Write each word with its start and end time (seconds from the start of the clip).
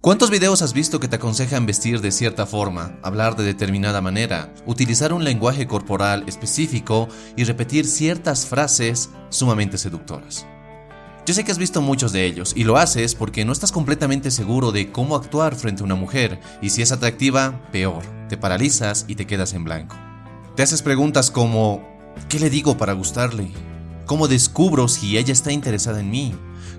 ¿Cuántos 0.00 0.30
videos 0.30 0.62
has 0.62 0.74
visto 0.74 1.00
que 1.00 1.08
te 1.08 1.16
aconsejan 1.16 1.66
vestir 1.66 2.00
de 2.00 2.12
cierta 2.12 2.46
forma, 2.46 2.96
hablar 3.02 3.34
de 3.34 3.42
determinada 3.42 4.00
manera, 4.00 4.54
utilizar 4.64 5.12
un 5.12 5.24
lenguaje 5.24 5.66
corporal 5.66 6.22
específico 6.28 7.08
y 7.36 7.42
repetir 7.42 7.84
ciertas 7.84 8.46
frases 8.46 9.10
sumamente 9.28 9.76
seductoras? 9.76 10.46
Yo 11.26 11.34
sé 11.34 11.42
que 11.42 11.50
has 11.50 11.58
visto 11.58 11.82
muchos 11.82 12.12
de 12.12 12.26
ellos 12.26 12.52
y 12.54 12.62
lo 12.62 12.76
haces 12.76 13.16
porque 13.16 13.44
no 13.44 13.50
estás 13.50 13.72
completamente 13.72 14.30
seguro 14.30 14.70
de 14.70 14.92
cómo 14.92 15.16
actuar 15.16 15.56
frente 15.56 15.82
a 15.82 15.86
una 15.86 15.96
mujer 15.96 16.38
y 16.62 16.70
si 16.70 16.80
es 16.80 16.92
atractiva, 16.92 17.68
peor, 17.72 18.04
te 18.28 18.36
paralizas 18.36 19.04
y 19.08 19.16
te 19.16 19.26
quedas 19.26 19.52
en 19.52 19.64
blanco. 19.64 19.96
Te 20.54 20.62
haces 20.62 20.80
preguntas 20.80 21.32
como, 21.32 21.82
¿qué 22.28 22.38
le 22.38 22.50
digo 22.50 22.76
para 22.76 22.92
gustarle? 22.92 23.50
¿Cómo 24.06 24.28
descubro 24.28 24.86
si 24.86 25.18
ella 25.18 25.32
está 25.32 25.50
interesada 25.50 25.98
en 25.98 26.10
mí? 26.12 26.34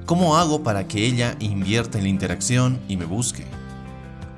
¿Cómo 0.09 0.37
hago 0.37 0.63
para 0.63 0.87
que 0.87 1.05
ella 1.05 1.35
invierta 1.39 1.99
en 1.99 2.05
la 2.05 2.09
interacción 2.09 2.79
y 2.87 2.97
me 2.97 3.05
busque? 3.05 3.45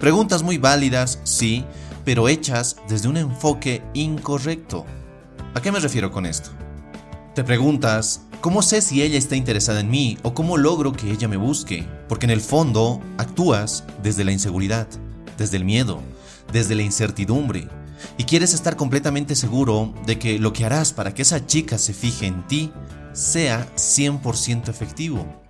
Preguntas 0.02 0.44
muy 0.44 0.58
válidas, 0.58 1.20
sí, 1.24 1.64
pero 2.04 2.28
hechas 2.28 2.76
desde 2.90 3.08
un 3.08 3.16
enfoque 3.16 3.82
incorrecto. 3.94 4.86
¿A 5.54 5.62
qué 5.62 5.72
me 5.72 5.80
refiero 5.80 6.12
con 6.12 6.26
esto? 6.26 6.50
Te 7.36 7.46
preguntas, 7.46 8.24
¿cómo 8.42 8.64
sé 8.64 8.82
si 8.82 9.02
ella 9.02 9.18
está 9.18 9.38
interesada 9.38 9.80
en 9.80 9.90
mí 9.90 10.18
o 10.24 10.34
cómo 10.34 10.58
logro 10.58 10.92
que 10.92 11.10
ella 11.10 11.30
me 11.30 11.38
busque? 11.38 11.88
Porque 12.10 12.26
en 12.26 12.32
el 12.32 12.42
fondo 12.42 13.00
actúas 13.18 13.86
desde 14.04 14.26
la 14.26 14.34
inseguridad, 14.34 14.90
desde 15.38 15.56
el 15.56 15.64
miedo, 15.64 16.02
desde 16.52 16.76
la 16.76 16.82
incertidumbre, 16.82 17.70
y 18.18 18.26
quieres 18.26 18.54
estar 18.54 18.76
completamente 18.76 19.36
seguro 19.38 19.94
de 20.06 20.20
que 20.20 20.38
lo 20.38 20.52
que 20.52 20.66
harás 20.66 20.92
para 20.92 21.14
que 21.14 21.22
esa 21.22 21.46
chica 21.46 21.78
se 21.78 21.94
fije 21.94 22.26
en 22.26 22.46
ti 22.48 22.74
sea 23.14 23.66
100% 23.78 24.68
efectivo. 24.68 25.41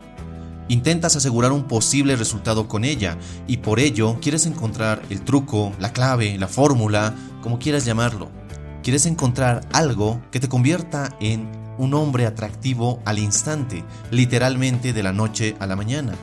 Intentas 0.72 1.18
asegurar 1.18 1.52
un 1.52 1.64
posible 1.64 2.16
resultado 2.16 2.70
con 2.70 2.86
ella 2.86 3.18
y 3.46 3.58
por 3.58 3.78
ello 3.82 4.18
quieres 4.22 4.46
encontrar 4.46 5.02
el 5.10 5.22
truco, 5.22 5.74
la 5.80 5.92
clave, 5.92 6.38
la 6.38 6.48
fórmula, 6.48 7.14
como 7.42 7.60
quieras 7.60 7.84
llamarlo. 7.84 8.32
Quieres 8.82 9.06
encontrar 9.06 9.68
algo 9.74 10.22
que 10.32 10.40
te 10.40 10.48
convierta 10.48 11.14
en 11.20 11.52
un 11.78 11.94
hombre 11.94 12.26
atractivo 12.26 13.02
al 13.04 13.20
instante, 13.20 13.84
literalmente 14.12 14.94
de 14.94 15.04
la 15.04 15.12
noche 15.12 15.58
a 15.60 15.68
la 15.68 15.76
mañana. 15.76 16.14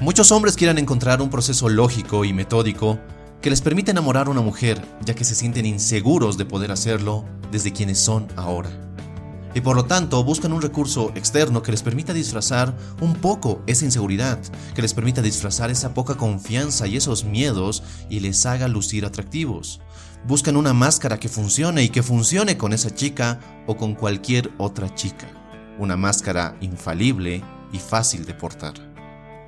Muchos 0.00 0.32
hombres 0.32 0.56
quieren 0.56 0.78
encontrar 0.78 1.22
un 1.22 1.30
proceso 1.30 1.68
lógico 1.68 2.24
y 2.24 2.32
metódico 2.32 2.98
que 3.40 3.50
les 3.50 3.62
permita 3.62 3.92
enamorar 3.92 4.26
a 4.26 4.30
una 4.30 4.40
mujer, 4.40 4.84
ya 5.04 5.14
que 5.14 5.22
se 5.22 5.36
sienten 5.36 5.64
inseguros 5.64 6.36
de 6.36 6.44
poder 6.44 6.72
hacerlo 6.72 7.24
desde 7.52 7.72
quienes 7.72 8.00
son 8.00 8.26
ahora 8.34 8.85
y 9.56 9.62
por 9.62 9.74
lo 9.74 9.86
tanto 9.86 10.22
buscan 10.22 10.52
un 10.52 10.60
recurso 10.60 11.12
externo 11.14 11.62
que 11.62 11.70
les 11.70 11.82
permita 11.82 12.12
disfrazar 12.12 12.76
un 13.00 13.14
poco 13.14 13.62
esa 13.66 13.86
inseguridad, 13.86 14.38
que 14.74 14.82
les 14.82 14.92
permita 14.92 15.22
disfrazar 15.22 15.70
esa 15.70 15.94
poca 15.94 16.14
confianza 16.14 16.86
y 16.86 16.98
esos 16.98 17.24
miedos 17.24 17.82
y 18.10 18.20
les 18.20 18.44
haga 18.44 18.68
lucir 18.68 19.06
atractivos. 19.06 19.80
Buscan 20.26 20.58
una 20.58 20.74
máscara 20.74 21.18
que 21.18 21.30
funcione 21.30 21.82
y 21.82 21.88
que 21.88 22.02
funcione 22.02 22.58
con 22.58 22.74
esa 22.74 22.94
chica 22.94 23.40
o 23.66 23.78
con 23.78 23.94
cualquier 23.94 24.52
otra 24.58 24.94
chica. 24.94 25.26
Una 25.78 25.96
máscara 25.96 26.58
infalible 26.60 27.42
y 27.72 27.78
fácil 27.78 28.26
de 28.26 28.34
portar. 28.34 28.85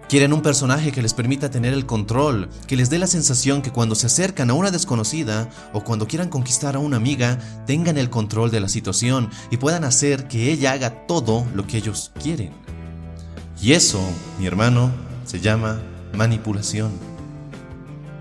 Quieren 0.08 0.32
un 0.32 0.40
personaje 0.40 0.90
que 0.90 1.02
les 1.02 1.12
permita 1.12 1.50
tener 1.50 1.74
el 1.74 1.84
control, 1.84 2.48
que 2.66 2.76
les 2.76 2.88
dé 2.88 2.98
la 2.98 3.06
sensación 3.06 3.60
que 3.60 3.72
cuando 3.72 3.94
se 3.94 4.06
acercan 4.06 4.48
a 4.48 4.54
una 4.54 4.70
desconocida 4.70 5.50
o 5.74 5.84
cuando 5.84 6.08
quieran 6.08 6.30
conquistar 6.30 6.76
a 6.76 6.78
una 6.78 6.96
amiga, 6.96 7.38
tengan 7.66 7.98
el 7.98 8.08
control 8.08 8.50
de 8.50 8.60
la 8.60 8.70
situación 8.70 9.28
y 9.50 9.58
puedan 9.58 9.84
hacer 9.84 10.26
que 10.26 10.50
ella 10.50 10.72
haga 10.72 11.06
todo 11.06 11.46
lo 11.54 11.66
que 11.66 11.76
ellos 11.76 12.10
quieren. 12.22 12.52
Y 13.60 13.72
eso, 13.72 14.00
mi 14.38 14.46
hermano, 14.46 14.90
se 15.26 15.40
llama 15.40 15.78
manipulación. 16.14 16.90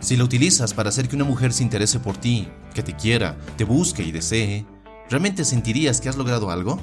Si 0.01 0.17
lo 0.17 0.25
utilizas 0.25 0.73
para 0.73 0.89
hacer 0.89 1.07
que 1.07 1.15
una 1.15 1.23
mujer 1.23 1.53
se 1.53 1.63
interese 1.63 2.01
por 2.01 2.17
ti, 2.17 2.49
que 2.73 2.83
te 2.83 2.97
quiera, 2.97 3.37
te 3.55 3.63
busque 3.63 4.03
y 4.03 4.11
desee, 4.11 4.65
¿realmente 5.09 5.45
sentirías 5.45 6.01
que 6.01 6.09
has 6.09 6.17
logrado 6.17 6.51
algo? 6.51 6.81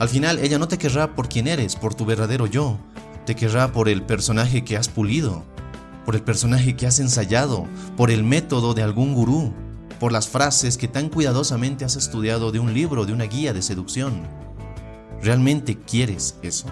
Al 0.00 0.08
final 0.08 0.40
ella 0.40 0.58
no 0.58 0.66
te 0.66 0.78
querrá 0.78 1.14
por 1.14 1.28
quien 1.28 1.46
eres, 1.46 1.76
por 1.76 1.94
tu 1.94 2.04
verdadero 2.04 2.46
yo, 2.46 2.80
te 3.26 3.34
querrá 3.34 3.72
por 3.72 3.88
el 3.88 4.02
personaje 4.02 4.64
que 4.64 4.76
has 4.76 4.88
pulido, 4.88 5.44
por 6.04 6.14
el 6.14 6.22
personaje 6.22 6.76
que 6.76 6.86
has 6.86 6.98
ensayado, 7.00 7.66
por 7.96 8.10
el 8.10 8.24
método 8.24 8.74
de 8.74 8.82
algún 8.82 9.14
gurú, 9.14 9.52
por 10.00 10.12
las 10.12 10.28
frases 10.28 10.76
que 10.76 10.88
tan 10.88 11.08
cuidadosamente 11.08 11.84
has 11.84 11.96
estudiado 11.96 12.50
de 12.50 12.58
un 12.58 12.74
libro, 12.74 13.06
de 13.06 13.12
una 13.12 13.24
guía 13.24 13.52
de 13.52 13.62
seducción. 13.62 14.22
¿Realmente 15.22 15.78
quieres 15.78 16.36
eso? 16.42 16.66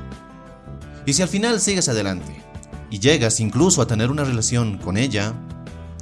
Y 1.07 1.13
si 1.13 1.23
al 1.23 1.29
final 1.29 1.61
sigues 1.61 1.89
adelante 1.89 2.43
y 2.91 2.99
llegas 2.99 3.39
incluso 3.39 3.83
a 3.83 3.87
tener 3.87 4.11
una 4.11 4.25
relación 4.25 4.79
con 4.79 4.97
ella, 4.97 5.35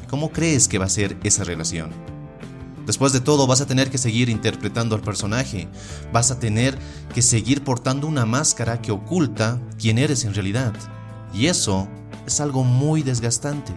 ¿cómo 0.08 0.31
crees 0.31 0.69
que 0.69 0.78
va 0.78 0.87
a 0.87 0.90
ser 0.90 1.19
esa 1.22 1.44
relación? 1.44 2.07
Después 2.88 3.12
de 3.12 3.20
todo, 3.20 3.46
vas 3.46 3.61
a 3.61 3.67
tener 3.67 3.90
que 3.90 3.99
seguir 3.99 4.31
interpretando 4.31 4.96
al 4.96 5.02
personaje, 5.02 5.69
vas 6.11 6.31
a 6.31 6.40
tener 6.40 6.79
que 7.14 7.20
seguir 7.20 7.62
portando 7.62 8.06
una 8.06 8.25
máscara 8.25 8.81
que 8.81 8.93
oculta 8.93 9.61
quién 9.79 9.99
eres 9.99 10.25
en 10.25 10.32
realidad. 10.32 10.73
Y 11.35 11.49
eso 11.49 11.87
es 12.26 12.40
algo 12.40 12.64
muy 12.64 13.02
desgastante. 13.02 13.75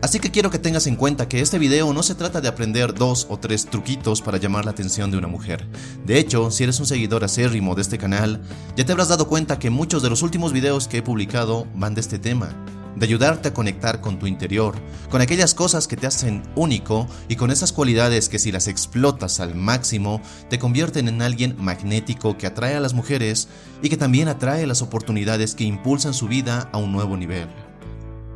Así 0.00 0.18
que 0.18 0.30
quiero 0.30 0.50
que 0.50 0.58
tengas 0.58 0.86
en 0.86 0.96
cuenta 0.96 1.28
que 1.28 1.40
este 1.40 1.58
video 1.58 1.92
no 1.92 2.02
se 2.02 2.14
trata 2.14 2.40
de 2.40 2.48
aprender 2.48 2.94
dos 2.94 3.26
o 3.28 3.38
tres 3.38 3.66
truquitos 3.66 4.22
para 4.22 4.38
llamar 4.38 4.64
la 4.64 4.70
atención 4.70 5.10
de 5.10 5.18
una 5.18 5.28
mujer. 5.28 5.68
De 6.06 6.18
hecho, 6.18 6.50
si 6.50 6.64
eres 6.64 6.80
un 6.80 6.86
seguidor 6.86 7.22
acérrimo 7.22 7.74
de 7.74 7.82
este 7.82 7.98
canal, 7.98 8.40
ya 8.78 8.86
te 8.86 8.92
habrás 8.92 9.08
dado 9.08 9.28
cuenta 9.28 9.58
que 9.58 9.68
muchos 9.68 10.02
de 10.02 10.08
los 10.08 10.22
últimos 10.22 10.54
videos 10.54 10.88
que 10.88 10.98
he 10.98 11.02
publicado 11.02 11.66
van 11.74 11.94
de 11.94 12.00
este 12.00 12.18
tema. 12.18 12.48
De 12.96 13.06
ayudarte 13.06 13.48
a 13.48 13.54
conectar 13.54 14.00
con 14.00 14.18
tu 14.18 14.26
interior, 14.26 14.74
con 15.10 15.20
aquellas 15.20 15.54
cosas 15.54 15.86
que 15.86 15.96
te 15.96 16.06
hacen 16.06 16.42
único 16.56 17.06
y 17.28 17.36
con 17.36 17.50
esas 17.50 17.72
cualidades 17.72 18.28
que 18.28 18.38
si 18.38 18.50
las 18.50 18.66
explotas 18.66 19.38
al 19.38 19.54
máximo 19.54 20.20
te 20.48 20.58
convierten 20.58 21.08
en 21.08 21.22
alguien 21.22 21.54
magnético 21.58 22.36
que 22.36 22.46
atrae 22.46 22.74
a 22.74 22.80
las 22.80 22.94
mujeres 22.94 23.48
y 23.82 23.88
que 23.88 23.96
también 23.96 24.28
atrae 24.28 24.66
las 24.66 24.82
oportunidades 24.82 25.54
que 25.54 25.64
impulsan 25.64 26.14
su 26.14 26.26
vida 26.26 26.68
a 26.72 26.78
un 26.78 26.92
nuevo 26.92 27.16
nivel. 27.16 27.48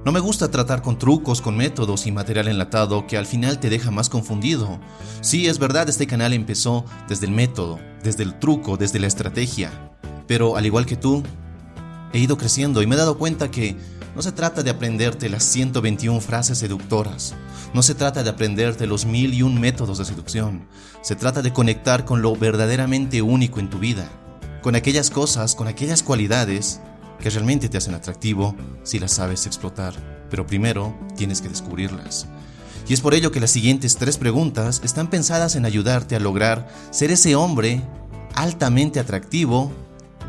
No 0.02 0.12
me 0.12 0.20
gusta 0.20 0.50
tratar 0.50 0.80
con 0.80 0.98
trucos, 0.98 1.42
con 1.42 1.58
métodos 1.58 2.06
y 2.06 2.12
material 2.12 2.48
enlatado 2.48 3.06
que 3.06 3.18
al 3.18 3.26
final 3.26 3.60
te 3.60 3.68
deja 3.68 3.90
más 3.90 4.08
confundido. 4.08 4.80
Sí, 5.20 5.46
es 5.46 5.58
verdad, 5.58 5.90
este 5.90 6.06
canal 6.06 6.32
empezó 6.32 6.86
desde 7.06 7.26
el 7.26 7.32
método, 7.32 7.78
desde 8.02 8.22
el 8.22 8.38
truco, 8.38 8.78
desde 8.78 8.98
la 8.98 9.08
estrategia. 9.08 9.70
Pero 10.26 10.56
al 10.56 10.64
igual 10.64 10.86
que 10.86 10.96
tú, 10.96 11.22
he 12.14 12.18
ido 12.18 12.38
creciendo 12.38 12.80
y 12.80 12.86
me 12.86 12.94
he 12.94 12.98
dado 12.98 13.18
cuenta 13.18 13.50
que 13.50 13.76
no 14.14 14.22
se 14.22 14.32
trata 14.32 14.62
de 14.62 14.70
aprenderte 14.70 15.28
las 15.28 15.44
121 15.44 16.20
frases 16.20 16.58
seductoras. 16.58 17.34
No 17.72 17.82
se 17.82 17.94
trata 17.94 18.22
de 18.22 18.30
aprenderte 18.30 18.86
los 18.86 19.06
mil 19.06 19.32
y 19.34 19.42
un 19.42 19.60
métodos 19.60 19.98
de 19.98 20.04
seducción. 20.04 20.66
Se 21.02 21.14
trata 21.14 21.42
de 21.42 21.52
conectar 21.52 22.04
con 22.04 22.20
lo 22.20 22.34
verdaderamente 22.34 23.22
único 23.22 23.60
en 23.60 23.70
tu 23.70 23.78
vida. 23.78 24.08
Con 24.62 24.74
aquellas 24.74 25.10
cosas, 25.10 25.54
con 25.54 25.68
aquellas 25.68 26.02
cualidades 26.02 26.80
que 27.20 27.30
realmente 27.30 27.68
te 27.68 27.78
hacen 27.78 27.94
atractivo 27.94 28.56
si 28.82 28.98
las 28.98 29.12
sabes 29.12 29.46
explotar. 29.46 29.94
Pero 30.28 30.46
primero 30.46 30.98
tienes 31.16 31.40
que 31.40 31.48
descubrirlas. 31.48 32.26
Y 32.88 32.94
es 32.94 33.00
por 33.00 33.14
ello 33.14 33.30
que 33.30 33.40
las 33.40 33.52
siguientes 33.52 33.96
tres 33.96 34.18
preguntas 34.18 34.80
están 34.84 35.08
pensadas 35.08 35.54
en 35.54 35.64
ayudarte 35.64 36.16
a 36.16 36.20
lograr 36.20 36.68
ser 36.90 37.12
ese 37.12 37.36
hombre 37.36 37.82
altamente 38.34 38.98
atractivo 38.98 39.70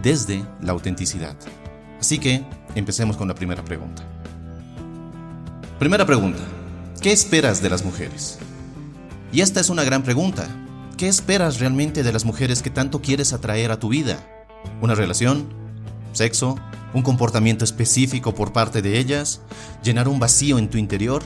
desde 0.04 0.46
la 0.62 0.74
autenticidad. 0.74 1.36
Así 2.00 2.20
que 2.20 2.44
empecemos 2.76 3.18
con 3.18 3.28
la 3.28 3.36
primera 3.36 3.64
pregunta. 3.64 4.04
Primera 5.80 6.06
pregunta. 6.06 6.40
¿Qué 7.02 7.12
esperas 7.12 7.62
de 7.62 7.70
las 7.70 7.84
mujeres? 7.84 8.38
Y 9.32 9.42
esta 9.42 9.60
es 9.60 9.70
una 9.70 9.84
gran 9.84 10.04
pregunta. 10.04 10.48
¿Qué 10.98 11.08
esperas 11.08 11.60
realmente 11.60 12.04
de 12.04 12.14
las 12.14 12.26
mujeres 12.26 12.62
que 12.62 12.70
tanto 12.70 13.02
quieres 13.02 13.34
atraer 13.34 13.72
a 13.72 13.80
tu 13.80 13.90
vida? 13.90 14.20
¿Una 14.82 14.94
relación? 14.94 15.48
¿Sexo? 16.14 16.60
¿Un 16.94 17.02
comportamiento 17.02 17.66
específico 17.66 18.36
por 18.36 18.54
parte 18.54 18.82
de 18.82 19.00
ellas? 19.00 19.42
¿Llenar 19.84 20.08
un 20.08 20.20
vacío 20.20 20.60
en 20.60 20.70
tu 20.70 20.78
interior? 20.78 21.24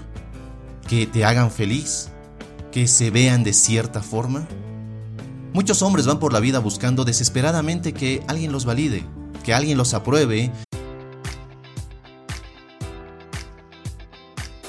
¿Que 0.88 1.08
te 1.08 1.26
hagan 1.26 1.52
feliz? 1.52 2.10
¿Que 2.72 2.88
se 2.88 3.10
vean 3.10 3.44
de 3.44 3.52
cierta 3.52 4.02
forma? 4.02 4.48
Muchos 5.54 5.82
hombres 5.82 6.06
van 6.06 6.20
por 6.20 6.34
la 6.34 6.40
vida 6.40 6.60
buscando 6.60 7.04
desesperadamente 7.04 7.94
que 7.94 8.24
alguien 8.28 8.52
los 8.52 8.66
valide, 8.66 9.04
que 9.44 9.54
alguien 9.54 9.78
los 9.78 9.94
apruebe 9.94 10.52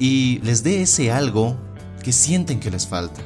Y 0.00 0.40
les 0.42 0.64
dé 0.64 0.82
ese 0.82 1.12
algo 1.12 1.56
que 2.02 2.12
sienten 2.12 2.58
que 2.58 2.70
les 2.70 2.86
falta. 2.86 3.20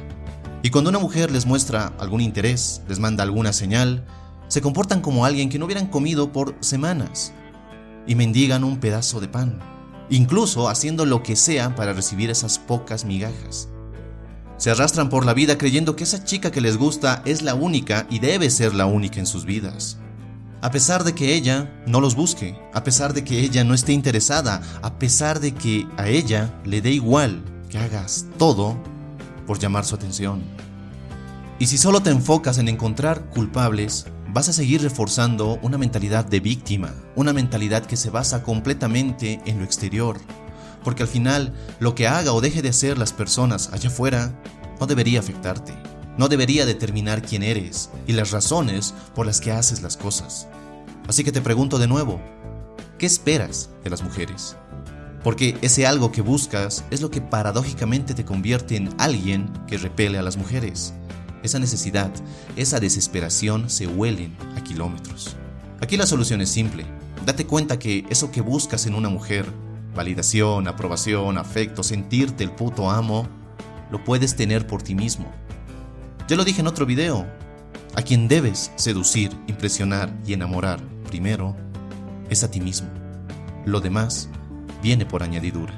Y 0.62 0.71
cuando 0.71 0.91
una 0.91 0.99
mujer 0.99 1.31
les 1.31 1.47
muestra 1.47 1.93
algún 1.99 2.21
interés, 2.21 2.82
les 2.88 2.99
manda 2.99 3.23
alguna 3.23 3.53
señal, 3.53 4.05
se 4.49 4.61
comportan 4.61 5.00
como 5.00 5.25
alguien 5.25 5.49
que 5.49 5.59
no 5.59 5.65
hubieran 5.65 5.87
comido 5.87 6.32
por 6.32 6.56
semanas 6.61 7.32
y 8.06 8.17
mendigan 8.17 8.65
un 8.65 8.79
pedazo 8.79 9.21
de 9.21 9.29
pan, 9.29 9.61
incluso 10.11 10.69
haciendo 10.69 11.06
lo 11.06 11.23
que 11.23 11.37
sea 11.37 11.75
para 11.75 11.93
recibir 11.93 12.29
esas 12.29 12.59
pocas 12.59 13.05
migajas. 13.05 13.69
Se 14.56 14.71
arrastran 14.71 15.09
por 15.09 15.25
la 15.25 15.35
vida 15.35 15.56
creyendo 15.56 15.97
que 15.97 16.05
esa 16.05 16.25
chica 16.25 16.50
que 16.50 16.61
les 16.61 16.76
gusta 16.76 17.23
es 17.25 17.43
la 17.43 17.55
única 17.55 18.06
y 18.11 18.19
debe 18.19 18.50
ser 18.50 18.75
la 18.75 18.87
única 18.87 19.21
en 19.21 19.26
sus 19.26 19.44
vidas 19.44 19.99
a 20.64 20.70
pesar 20.70 21.05
de 21.05 21.14
que 21.14 21.34
ella 21.34 21.70
no 21.87 22.00
los 22.00 22.14
busque, 22.14 22.58
a 22.72 22.82
pesar 22.82 23.12
de 23.12 23.22
que 23.22 23.40
ella 23.40 23.64
no 23.64 23.75
esté 23.75 23.93
interesada, 23.93 24.62
a 24.81 24.99
pesar 24.99 25.38
de 25.38 25.52
que 25.52 25.87
a 25.99 26.08
ella 26.08 26.58
le 26.64 26.81
dé 26.81 26.90
igual 26.90 27.44
que 27.69 27.76
hagas 27.76 28.25
todo 28.38 28.75
por 29.46 29.58
llamar 29.58 29.84
su 29.84 29.94
atención. 29.94 30.43
Y 31.58 31.66
si 31.66 31.76
solo 31.76 32.00
te 32.00 32.08
enfocas 32.08 32.56
en 32.56 32.69
encontrar 32.69 33.26
culpables, 33.26 34.06
vas 34.32 34.49
a 34.49 34.55
seguir 34.55 34.81
reforzando 34.81 35.58
una 35.61 35.76
mentalidad 35.76 36.25
de 36.25 36.40
víctima, 36.40 36.94
una 37.14 37.34
mentalidad 37.34 37.84
que 37.84 37.99
se 37.99 38.08
basa 38.08 38.43
completamente 38.43 39.43
en 39.44 39.58
lo 39.58 39.66
exterior, 39.66 40.19
porque 40.82 41.02
al 41.02 41.11
final 41.11 41.52
lo 41.78 41.94
que 41.94 42.08
haga 42.08 42.32
o 42.32 42.40
deje 42.40 42.62
de 42.62 42.70
hacer 42.70 42.96
las 42.96 43.12
personas 43.12 43.69
allá 43.70 43.90
afuera 43.90 44.32
no 44.81 44.87
debería 44.87 45.20
afectarte 45.20 45.75
no 46.16 46.28
debería 46.28 46.66
determinar 46.66 47.22
quién 47.22 47.43
eres 47.43 47.90
y 48.06 48.12
las 48.12 48.31
razones 48.31 48.94
por 49.14 49.26
las 49.26 49.40
que 49.40 49.52
haces 49.52 49.82
las 49.82 49.96
cosas. 49.96 50.49
Así 51.06 51.22
que 51.22 51.32
te 51.32 51.42
pregunto 51.42 51.78
de 51.78 51.86
nuevo, 51.86 52.20
¿qué 52.98 53.04
esperas 53.04 53.70
de 53.82 53.90
las 53.90 54.02
mujeres? 54.02 54.56
Porque 55.22 55.56
ese 55.60 55.86
algo 55.86 56.12
que 56.12 56.22
buscas 56.22 56.84
es 56.90 57.02
lo 57.02 57.10
que 57.10 57.20
paradójicamente 57.20 58.14
te 58.14 58.24
convierte 58.24 58.76
en 58.76 58.94
alguien 58.98 59.52
que 59.66 59.76
repele 59.76 60.18
a 60.18 60.22
las 60.22 60.36
mujeres. 60.36 60.94
Esa 61.42 61.58
necesidad, 61.58 62.11
esa 62.56 62.80
desesperación 62.80 63.68
se 63.68 63.87
huelen 63.87 64.34
a 64.56 64.64
kilómetros. 64.64 65.37
Aquí 65.80 65.99
la 65.99 66.06
solución 66.06 66.40
es 66.40 66.49
simple. 66.49 66.87
Date 67.26 67.46
cuenta 67.46 67.78
que 67.78 68.06
eso 68.08 68.30
que 68.30 68.40
buscas 68.40 68.87
en 68.87 68.94
una 68.94 69.11
mujer, 69.11 69.46
validación, 69.94 70.68
aprobación, 70.68 71.37
afecto, 71.37 71.82
sentirte 71.82 72.44
el 72.44 72.50
puto 72.50 72.90
amo, 72.90 73.28
lo 73.90 74.02
puedes 74.04 74.37
tener 74.37 74.66
por 74.66 74.82
ti 74.82 74.94
mismo. 74.94 75.30
Ya 76.28 76.37
lo 76.37 76.44
dije 76.44 76.62
en 76.62 76.66
otro 76.66 76.87
video, 76.87 77.26
a 77.94 78.02
quien 78.02 78.26
debes 78.26 78.73
seducir, 78.76 79.30
impresionar 79.46 80.14
y 80.26 80.32
enamorar 80.32 80.93
primero 81.14 81.54
es 82.28 82.42
a 82.42 82.50
ti 82.50 82.61
mismo. 82.61 82.88
Lo 83.66 83.80
demás 83.80 84.28
viene 84.83 85.06
por 85.06 85.23
añadidura. 85.23 85.73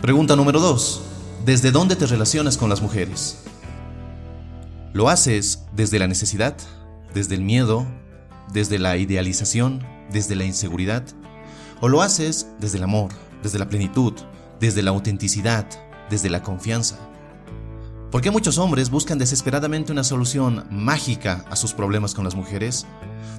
Pregunta 0.00 0.36
número 0.36 0.58
2. 0.58 1.02
¿Desde 1.44 1.70
dónde 1.70 1.94
te 1.94 2.06
relacionas 2.06 2.56
con 2.56 2.70
las 2.70 2.80
mujeres? 2.80 3.42
¿Lo 4.94 5.10
haces 5.10 5.66
desde 5.76 5.98
la 5.98 6.08
necesidad, 6.08 6.56
desde 7.12 7.34
el 7.34 7.42
miedo, 7.42 7.86
desde 8.54 8.78
la 8.78 8.96
idealización, 8.96 9.86
desde 10.10 10.34
la 10.34 10.44
inseguridad? 10.44 11.04
¿O 11.82 11.88
lo 11.88 12.00
haces 12.00 12.46
desde 12.60 12.78
el 12.78 12.84
amor, 12.84 13.10
desde 13.42 13.58
la 13.58 13.68
plenitud, 13.68 14.14
desde 14.60 14.82
la 14.82 14.92
autenticidad, 14.92 15.66
desde 16.08 16.30
la 16.30 16.42
confianza? 16.42 16.96
¿Por 18.14 18.20
qué 18.20 18.30
muchos 18.30 18.58
hombres 18.58 18.90
buscan 18.90 19.18
desesperadamente 19.18 19.90
una 19.90 20.04
solución 20.04 20.64
mágica 20.70 21.44
a 21.50 21.56
sus 21.56 21.74
problemas 21.74 22.14
con 22.14 22.22
las 22.22 22.36
mujeres? 22.36 22.86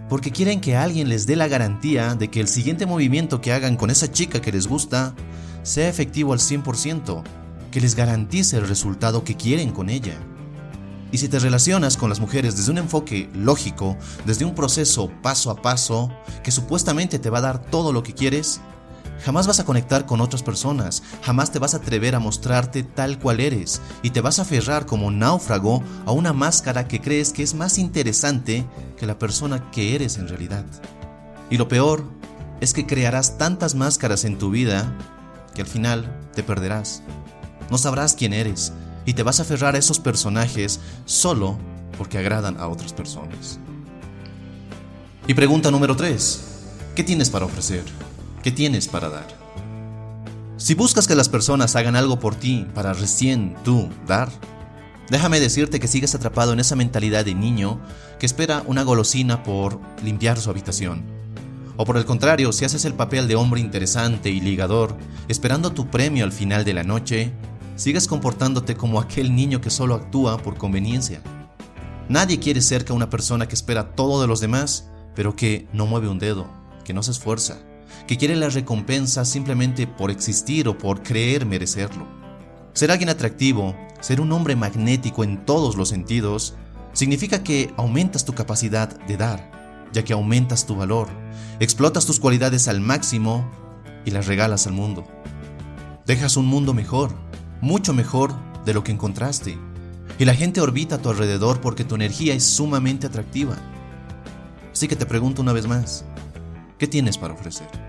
Porque 0.10 0.32
quieren 0.32 0.60
que 0.60 0.75
alguien 0.75 1.08
les 1.08 1.25
dé 1.25 1.38
la 1.38 1.48
garantía 1.48 2.13
de 2.13 2.29
que 2.29 2.41
el 2.41 2.50
siguiente 2.50 2.86
movimiento 2.86 3.39
que 3.39 3.53
hagan 3.53 3.77
con 3.77 3.89
esa 3.89 4.12
chica 4.12 4.41
que 4.41 4.51
les 4.51 4.67
gusta 4.67 5.15
sea 5.63 5.88
efectivo 5.88 6.34
al 6.34 6.39
100%, 6.39 7.24
que 7.72 7.79
les 7.79 7.96
garantice 7.96 8.58
el 8.58 8.67
resultado 8.67 9.24
que 9.24 9.38
quieren 9.38 9.72
con 9.72 9.89
ella. 9.89 10.17
Y 11.10 11.20
si 11.20 11.29
te 11.29 11.39
relacionas 11.39 11.96
con 11.96 12.10
las 12.10 12.20
mujeres 12.20 12.58
desde 12.58 12.72
un 12.74 12.79
enfoque 12.79 13.29
lógico, 13.34 13.96
desde 14.25 14.44
un 14.44 14.55
proceso 14.55 15.10
paso 15.22 15.51
a 15.51 15.62
paso, 15.62 16.12
que 16.44 16.51
supuestamente 16.51 17.17
te 17.17 17.29
va 17.29 17.38
a 17.38 17.44
dar 17.44 17.62
todo 17.62 17.94
lo 17.94 18.03
que 18.03 18.13
quieres, 18.13 18.60
Jamás 19.24 19.48
vas 19.48 19.60
a 19.60 19.66
conectar 19.66 20.06
con 20.06 20.22
otras 20.22 20.44
personas, 20.44 21.02
jamás 21.24 21.52
te 21.52 21.60
vas 21.60 21.74
a 21.74 21.78
atrever 21.78 22.16
a 22.16 22.20
mostrarte 22.20 22.84
tal 22.84 23.18
cual 23.18 23.40
eres 23.40 23.82
y 24.04 24.12
te 24.12 24.22
vas 24.22 24.40
a 24.40 24.44
aferrar 24.44 24.86
como 24.86 25.10
náufrago 25.10 25.84
a 26.06 26.12
una 26.12 26.34
máscara 26.34 26.88
que 26.88 27.02
crees 27.02 27.32
que 27.32 27.44
es 27.44 27.54
más 27.54 27.78
interesante 27.78 28.66
que 28.98 29.06
la 29.06 29.18
persona 29.18 29.72
que 29.72 29.96
eres 29.96 30.18
en 30.18 30.28
realidad. 30.28 30.66
Y 31.50 31.58
lo 31.58 31.68
peor 31.68 32.04
es 32.62 32.74
que 32.74 32.86
crearás 32.86 33.38
tantas 33.38 33.76
máscaras 33.76 34.26
en 34.26 34.38
tu 34.38 34.52
vida 34.52 34.94
que 35.54 35.62
al 35.62 35.68
final 35.68 36.12
te 36.34 36.44
perderás. 36.44 37.02
no 37.72 37.80
sabrás 37.80 38.14
quién 38.14 38.34
eres 38.34 38.74
y 39.06 39.14
te 39.14 39.24
vas 39.24 39.40
a 39.40 39.44
aferrar 39.44 39.76
a 39.76 39.80
esos 39.80 40.00
personajes 40.00 40.80
solo 41.06 41.58
porque 41.98 42.18
agradan 42.18 42.60
a 42.60 42.68
otras 42.68 42.94
personas. 42.94 43.60
Y 45.28 45.34
pregunta 45.34 45.72
número 45.72 45.96
3. 45.96 46.42
¿Qué 46.96 47.04
tienes 47.04 47.30
para 47.30 47.46
ofrecer? 47.46 47.84
¿Qué 48.46 48.52
tienes 48.52 48.88
para 48.88 49.10
dar? 49.10 49.25
Si 50.58 50.75
buscas 50.75 51.08
que 51.08 51.16
las 51.16 51.30
personas 51.30 51.75
hagan 51.75 51.96
algo 51.96 52.20
por 52.20 52.36
ti 52.36 52.68
para 52.75 52.94
recién 52.94 53.56
tú 53.64 53.90
dar, 54.06 54.30
déjame 55.10 55.40
decirte 55.40 55.80
que 55.80 55.88
sigues 55.88 56.14
atrapado 56.14 56.54
en 56.54 56.60
esa 56.60 56.75
mentalidad 56.75 57.25
de 57.25 57.34
niño 57.34 57.82
que 58.20 58.28
espera 58.28 58.62
una 58.68 58.84
golosina 58.84 59.42
por 59.42 59.80
limpiar 60.04 60.40
su 60.40 60.52
habitación. 60.52 61.02
O 61.75 61.86
por 61.86 61.98
el 61.98 62.06
contrario, 62.06 62.52
si 62.52 62.66
haces 62.66 62.86
el 62.86 62.94
papel 62.94 63.28
de 63.28 63.36
hombre 63.36 63.62
interesante 63.62 64.30
y 64.30 64.40
ligador, 64.40 64.96
esperando 65.28 65.72
tu 65.72 65.88
premio 65.88 66.24
al 66.24 66.32
final 66.32 66.64
de 66.66 66.74
la 66.75 66.84
noche, 66.84 67.34
sigues 67.75 68.08
comportándote 68.08 68.75
como 68.75 69.00
aquel 69.00 69.36
niño 69.36 69.60
que 69.60 69.72
solo 69.72 69.96
actúa 69.96 70.38
por 70.38 70.56
conveniencia. 70.56 71.20
Nadie 72.10 72.38
quiere 72.38 72.62
cerca 72.62 72.94
a 72.94 72.96
una 72.96 73.10
persona 73.10 73.48
que 73.48 73.56
espera 73.56 73.96
todo 73.96 74.22
de 74.22 74.28
los 74.28 74.40
demás, 74.40 74.88
pero 75.16 75.36
que 75.36 75.68
no 75.74 75.88
mueve 75.88 76.10
un 76.10 76.20
dedo, 76.20 76.48
que 76.84 76.94
no 76.94 77.02
se 77.02 77.10
esfuerza, 77.10 77.58
que 78.08 78.18
quiere 78.18 78.36
la 78.36 78.50
recompensa 78.50 79.25
simplemente 79.25 79.88
por 79.88 80.12
existir 80.12 80.68
o 80.68 80.78
por 80.78 81.04
creer 81.04 81.46
merecerlo. 81.46 82.08
Ser 82.74 82.92
alguien 82.92 83.10
atractivo, 83.10 83.75
ser 84.02 84.20
un 84.22 84.32
hombre 84.32 84.56
magnético 84.56 85.24
en 85.24 85.46
todos 85.46 85.75
los 85.75 85.90
sentidos, 85.90 86.56
significa 86.94 87.44
que 87.44 87.74
aumentas 87.78 88.25
tu 88.25 88.34
capacidad 88.34 88.90
de 89.08 89.18
dar, 89.18 89.88
ya 89.94 90.04
que 90.04 90.14
aumentas 90.14 90.66
tu 90.66 90.75
valor, 90.75 91.08
explotas 91.60 92.06
tus 92.06 92.20
cualidades 92.20 92.68
al 92.68 92.82
máximo 92.82 93.50
y 94.06 94.12
las 94.12 94.28
regalas 94.28 94.68
al 94.68 94.74
mundo. 94.74 95.06
Dejas 96.06 96.38
un 96.38 96.46
mundo 96.46 96.74
mejor, 96.74 97.16
mucho 97.62 97.94
mejor 97.94 98.34
de 98.66 98.74
lo 98.74 98.84
que 98.84 98.92
encontraste, 98.92 99.58
y 100.20 100.25
la 100.25 100.36
gente 100.36 100.62
orbita 100.62 100.96
a 100.96 101.02
tu 101.02 101.10
alrededor 101.10 101.62
porque 101.62 101.84
tu 101.84 101.96
energía 101.96 102.34
es 102.34 102.44
sumamente 102.46 103.08
atractiva. 103.08 103.58
Así 104.72 104.88
que 104.88 104.96
te 104.96 105.06
pregunto 105.06 105.42
una 105.42 105.54
vez 105.54 105.68
más, 105.68 106.06
¿qué 106.78 106.88
tienes 106.88 107.18
para 107.18 107.34
ofrecer? 107.34 107.85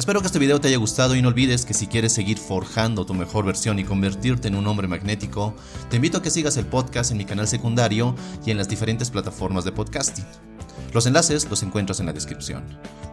Espero 0.00 0.22
que 0.22 0.28
este 0.28 0.38
video 0.38 0.58
te 0.62 0.68
haya 0.68 0.78
gustado 0.78 1.14
y 1.14 1.20
no 1.20 1.28
olvides 1.28 1.66
que 1.66 1.74
si 1.74 1.86
quieres 1.86 2.14
seguir 2.14 2.38
forjando 2.38 3.04
tu 3.04 3.12
mejor 3.12 3.44
versión 3.44 3.78
y 3.78 3.84
convertirte 3.84 4.48
en 4.48 4.54
un 4.54 4.66
hombre 4.66 4.88
magnético, 4.88 5.54
te 5.90 5.96
invito 5.96 6.16
a 6.16 6.22
que 6.22 6.30
sigas 6.30 6.56
el 6.56 6.64
podcast 6.64 7.10
en 7.10 7.18
mi 7.18 7.26
canal 7.26 7.46
secundario 7.46 8.14
y 8.46 8.50
en 8.50 8.56
las 8.56 8.66
diferentes 8.66 9.10
plataformas 9.10 9.66
de 9.66 9.72
podcasting. 9.72 10.24
Los 10.94 11.04
enlaces 11.04 11.50
los 11.50 11.62
encuentras 11.62 12.00
en 12.00 12.06
la 12.06 12.14
descripción. 12.14 12.64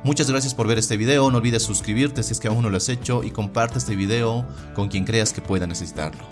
Muchas 0.06 0.32
gracias 0.32 0.56
por 0.56 0.66
ver 0.66 0.78
este 0.78 0.96
video, 0.96 1.30
no 1.30 1.40
olvides 1.40 1.62
suscribirte 1.62 2.24
si 2.24 2.32
es 2.32 2.40
que 2.40 2.48
aún 2.48 2.62
no 2.62 2.70
lo 2.70 2.78
has 2.78 2.88
hecho 2.88 3.22
y 3.22 3.32
comparte 3.32 3.80
este 3.80 3.98
video 3.98 4.48
con 4.74 4.88
quien 4.88 5.04
creas 5.04 5.34
que 5.34 5.42
pueda 5.42 5.68
necesitarlo. 5.68 6.24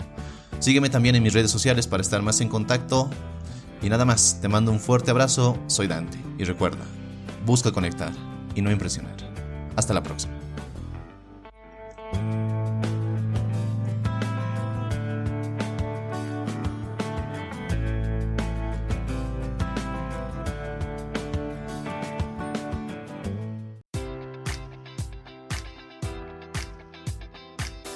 Sígueme 0.60 0.88
también 0.88 1.16
en 1.16 1.22
mis 1.22 1.34
redes 1.34 1.50
sociales 1.50 1.86
para 1.86 2.00
estar 2.00 2.22
más 2.22 2.40
en 2.40 2.48
contacto. 2.48 3.10
Y 3.82 3.90
nada 3.90 4.06
más, 4.06 4.38
te 4.40 4.48
mando 4.48 4.72
un 4.72 4.80
fuerte 4.80 5.10
abrazo, 5.10 5.58
soy 5.66 5.86
Dante. 5.86 6.16
Y 6.38 6.44
recuerda, 6.44 6.86
busca 7.44 7.72
conectar 7.72 8.12
y 8.54 8.62
no 8.62 8.70
impresionar. 8.70 9.16
Hasta 9.76 9.92
la 9.92 10.02
próxima. 10.02 10.35